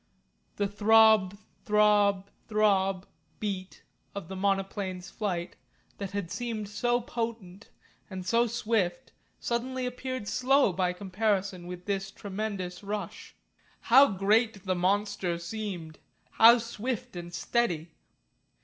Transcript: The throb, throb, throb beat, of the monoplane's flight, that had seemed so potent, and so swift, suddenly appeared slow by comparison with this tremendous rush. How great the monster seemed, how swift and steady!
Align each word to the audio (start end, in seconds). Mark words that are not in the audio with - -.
The 0.55 0.67
throb, 0.67 1.37
throb, 1.63 2.31
throb 2.47 3.05
beat, 3.39 3.83
of 4.15 4.29
the 4.29 4.35
monoplane's 4.35 5.11
flight, 5.11 5.57
that 5.99 6.09
had 6.09 6.31
seemed 6.31 6.69
so 6.69 6.99
potent, 7.01 7.69
and 8.09 8.25
so 8.25 8.47
swift, 8.47 9.11
suddenly 9.39 9.85
appeared 9.85 10.27
slow 10.27 10.73
by 10.73 10.91
comparison 10.91 11.67
with 11.67 11.85
this 11.85 12.09
tremendous 12.09 12.81
rush. 12.83 13.35
How 13.93 14.07
great 14.07 14.63
the 14.65 14.73
monster 14.73 15.37
seemed, 15.37 15.99
how 16.31 16.57
swift 16.57 17.15
and 17.15 17.31
steady! 17.31 17.91